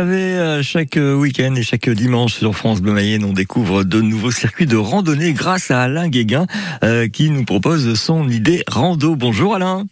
savez, 0.00 0.36
euh, 0.36 0.62
chaque 0.62 0.98
euh, 0.98 1.14
week-end 1.14 1.54
et 1.54 1.62
chaque 1.62 1.88
dimanche 1.88 2.34
sur 2.34 2.54
France 2.54 2.82
Bleu 2.82 2.92
Mayenne, 2.92 3.24
on 3.24 3.32
découvre 3.32 3.82
de 3.82 4.02
nouveaux 4.02 4.30
circuits 4.30 4.66
de 4.66 4.76
randonnée 4.76 5.32
grâce 5.32 5.70
à 5.70 5.80
Alain 5.80 6.08
Guéguin 6.08 6.46
euh, 6.84 7.08
qui 7.08 7.30
nous 7.30 7.46
propose 7.46 7.98
son 7.98 8.28
idée 8.28 8.62
rando. 8.68 9.16
Bonjour 9.16 9.54
Alain. 9.54 9.86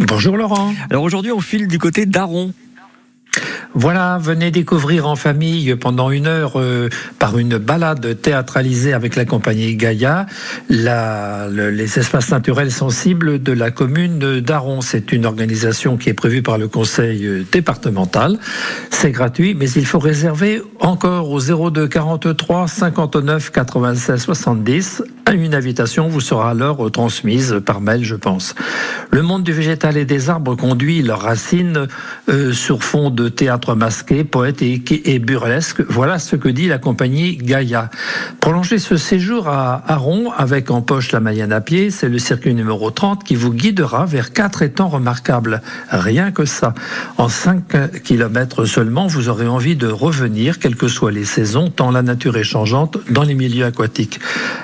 Bonjour 0.00 0.38
Laurent. 0.38 0.72
Alors 0.88 1.02
aujourd'hui, 1.02 1.32
on 1.32 1.40
file 1.40 1.68
du 1.68 1.78
côté 1.78 2.06
d'Aron. 2.06 2.54
Voilà, 3.74 4.18
venez 4.20 4.50
découvrir 4.50 5.06
en 5.08 5.16
famille 5.16 5.74
pendant 5.76 6.10
une 6.10 6.26
heure 6.26 6.52
euh, 6.56 6.90
par 7.18 7.38
une 7.38 7.56
balade 7.56 8.20
théâtralisée 8.20 8.92
avec 8.92 9.16
la 9.16 9.24
compagnie 9.24 9.76
Gaïa 9.76 10.26
les 10.68 11.98
espaces 11.98 12.30
naturels 12.30 12.70
sensibles 12.70 13.42
de 13.42 13.52
la 13.52 13.70
commune 13.70 14.40
d'Aron. 14.40 14.82
C'est 14.82 15.12
une 15.12 15.24
organisation 15.24 15.96
qui 15.96 16.10
est 16.10 16.14
prévue 16.14 16.42
par 16.42 16.58
le 16.58 16.68
conseil 16.68 17.26
euh, 17.26 17.44
départemental. 17.50 18.38
C'est 18.90 19.10
gratuit, 19.10 19.54
mais 19.54 19.70
il 19.70 19.86
faut 19.86 19.98
réserver 19.98 20.62
encore 20.80 21.30
au 21.30 21.40
02 21.40 21.88
43 21.88 22.68
59 22.68 23.50
96 23.50 24.22
70. 24.22 25.02
Une 25.30 25.54
invitation 25.54 26.08
vous 26.08 26.20
sera 26.20 26.50
alors 26.50 26.90
transmise 26.90 27.60
par 27.64 27.80
mail, 27.80 28.04
je 28.04 28.16
pense. 28.16 28.54
Le 29.10 29.22
monde 29.22 29.42
du 29.44 29.52
végétal 29.52 29.96
et 29.96 30.04
des 30.04 30.30
arbres 30.30 30.54
conduit 30.56 31.02
leurs 31.02 31.22
racines 31.22 31.86
euh, 32.28 32.52
sur 32.52 32.82
fond 32.82 33.10
de 33.10 33.28
théâtre 33.28 33.74
masqué, 33.74 34.24
poétique 34.24 35.02
et 35.06 35.18
burlesque. 35.18 35.82
Voilà 35.88 36.18
ce 36.18 36.36
que 36.36 36.48
dit 36.48 36.66
la 36.66 36.78
compagnie 36.78 37.36
Gaïa. 37.36 37.90
Prolonger 38.40 38.78
ce 38.78 38.96
séjour 38.96 39.48
à 39.48 39.82
Aron 39.86 40.32
avec 40.32 40.70
en 40.70 40.82
poche 40.82 41.12
la 41.12 41.20
Mayenne 41.20 41.52
à 41.52 41.60
pied, 41.60 41.90
c'est 41.90 42.08
le 42.08 42.18
circuit 42.18 42.54
numéro 42.54 42.90
30 42.90 43.24
qui 43.24 43.34
vous 43.34 43.52
guidera 43.52 44.04
vers 44.06 44.32
quatre 44.32 44.62
étangs 44.62 44.88
remarquables. 44.88 45.62
Rien 45.90 46.30
que 46.30 46.44
ça. 46.44 46.74
En 47.16 47.28
5 47.28 48.02
kilomètres 48.02 48.64
seulement, 48.64 49.06
vous 49.06 49.28
aurez 49.28 49.46
envie 49.46 49.76
de 49.76 49.86
revenir, 49.86 50.58
quelles 50.58 50.76
que 50.76 50.88
soient 50.88 51.12
les 51.12 51.24
saisons, 51.24 51.70
tant 51.70 51.90
la 51.90 52.02
nature 52.02 52.36
est 52.36 52.44
changeante 52.44 52.98
dans 53.10 53.22
les 53.22 53.34
milieux 53.34 53.64
aquatiques. 53.64 54.20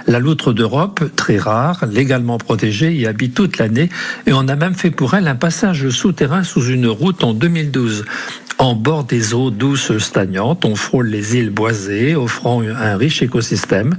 La 0.07 0.19
loutre 0.19 0.48
d'Europe, 0.53 1.05
très 1.17 1.39
rare, 1.39 1.85
légalement 1.91 2.39
protégée, 2.39 2.95
y 2.95 3.07
habite 3.07 3.35
toute 3.35 3.59
l'année 3.59 3.89
et 4.27 4.33
on 4.33 4.49
a 4.49 4.57
même 4.57 4.75
fait 4.75 4.91
pour 4.91 5.15
elle 5.15 5.29
un 5.29 5.35
passage 5.35 5.89
souterrain 5.91 6.43
sous 6.43 6.67
une 6.67 6.87
route 6.87 7.25
en 7.25 7.35
2012. 7.35 8.05
En 8.59 8.75
bord 8.75 9.05
des 9.05 9.35
eaux 9.35 9.53
douces 9.53 9.97
stagnantes, 9.99 10.65
on 10.65 10.75
frôle 10.75 11.07
les 11.07 11.37
îles 11.37 11.51
boisées, 11.51 12.17
offrant 12.17 12.61
un 12.61 12.97
riche 12.97 13.23
écosystème. 13.23 13.97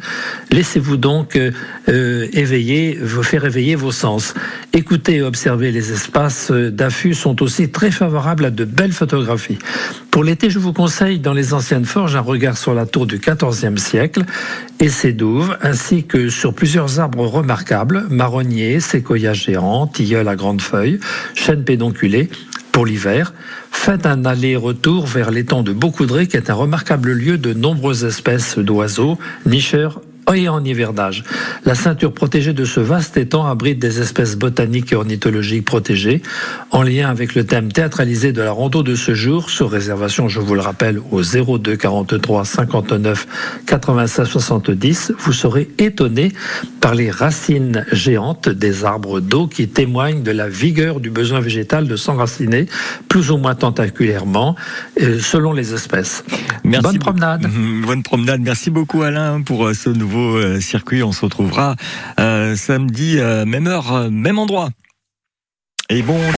Laissez-vous 0.52 0.98
donc 0.98 1.38
euh, 1.38 2.28
éveiller, 2.34 3.00
vous 3.02 3.24
faire 3.24 3.46
éveiller 3.46 3.76
vos 3.76 3.94
sens. 3.94 4.34
Écoutez 4.74 5.16
et 5.16 5.22
observez 5.22 5.72
les 5.72 5.94
espaces 5.94 6.52
d'affût 6.52 7.14
sont 7.14 7.42
aussi 7.42 7.70
très 7.70 7.90
favorables 7.90 8.44
à 8.44 8.52
de 8.52 8.66
belles 8.66 8.92
photographies. 8.92 9.60
Pour 10.12 10.26
l'été, 10.26 10.50
je 10.50 10.60
vous 10.60 10.74
conseille 10.74 11.20
dans 11.20 11.34
les 11.34 11.54
anciennes 11.54 11.86
forges 11.86 12.18
un 12.18 12.22
regard 12.22 12.58
sur 12.58 12.74
la 12.74 12.86
tour 12.86 13.06
du 13.06 13.18
XIVe 13.18 13.78
siècle 13.78 14.26
et 14.82 14.90
ses 14.90 15.14
douves, 15.14 15.58
ainsi 15.62 16.04
que 16.04 16.28
sur 16.28 16.54
plusieurs 16.54 17.00
arbres 17.00 17.26
remarquables, 17.26 18.08
marronniers, 18.10 18.82
séquoias 18.82 19.34
géants, 19.34 19.88
tilleuls 19.88 20.28
à 20.28 20.36
grandes 20.36 20.62
feuilles, 20.62 21.00
chênes 21.34 21.64
pédonculés, 21.64 22.30
pour 22.72 22.86
l'hiver, 22.86 23.34
faites 23.72 24.06
un 24.06 24.26
aller-retour 24.26 25.06
vers 25.06 25.32
l'étang 25.32 25.64
de 25.64 25.74
Beaucoudré, 25.74 26.28
qui 26.28 26.38
est 26.38 26.50
un 26.50 26.54
remarquable 26.54 27.12
lieu 27.12 27.38
de 27.38 27.54
nombreuses 27.54 28.04
espèces 28.04 28.58
d'oiseaux, 28.58 29.18
nicheurs 29.46 30.02
et 30.34 30.50
en 30.50 30.64
hivernage. 30.64 31.24
La 31.66 31.76
ceinture 31.76 32.14
protégée 32.14 32.54
de 32.54 32.66
ce 32.66 32.80
vaste 32.80 33.18
étang 33.18 33.46
abrite 33.46 33.80
des 33.80 34.02
espèces 34.02 34.36
botaniques 34.36 34.92
et 34.92 34.96
ornithologiques 34.96 35.66
protégées, 35.66 36.22
en 36.72 36.84
lien 36.84 37.10
avec 37.10 37.36
le 37.36 37.46
thème 37.46 37.72
théâtralisé 37.72 38.32
de 38.32 38.42
la 38.42 38.52
rando 38.52 38.84
de 38.84 38.96
ce 38.96 39.14
jour, 39.14 39.50
sur 39.50 39.70
réservation, 39.70 40.28
je 40.28 40.40
vous 40.40 40.56
le 40.56 40.62
rappelle, 40.62 41.00
au 41.12 41.22
02 41.22 41.76
43 41.76 42.46
59 42.46 43.28
96 43.66 44.28
70. 44.28 45.14
Vous 45.18 45.34
serez 45.34 45.70
étonné 45.78 46.32
par 46.82 46.96
les 46.96 47.10
racines 47.10 47.86
géantes 47.92 48.50
des 48.50 48.86
arbres 48.86 49.20
d'eau 49.20 49.48
qui 49.48 49.68
témoignent 49.68 50.24
de 50.24 50.32
la 50.32 50.48
vigueur 50.48 51.00
du 51.00 51.10
besoin 51.10 51.40
végétal 51.40 51.88
de 51.88 51.96
s'enraciner, 51.96 52.68
plus 53.08 53.32
ou 53.32 53.38
moins 53.38 53.56
tentaculairement, 53.56 54.56
euh, 55.02 55.20
selon 55.20 55.54
les 55.54 55.74
espèces. 55.74 56.24
Merci 56.64 56.84
Bonne 56.84 57.00
promenade. 57.00 57.48
Bonne 57.86 58.04
promenade. 58.04 58.42
Merci 58.42 58.70
beaucoup 58.70 59.02
Alain 59.02 59.42
pour 59.42 59.68
euh, 59.68 59.74
ce 59.74 59.90
nouveau 59.90 60.19
euh, 60.20 60.60
circuit. 60.60 61.04
On 61.04 61.12
se 61.12 61.22
retrouvera 61.22 61.76
euh, 62.20 62.56
samedi, 62.56 63.20
euh, 63.20 63.46
même 63.46 63.68
heure, 63.68 64.10
même 64.12 64.40
endroit. 64.40 64.70
Et 65.90 66.02
bon. 66.02 66.20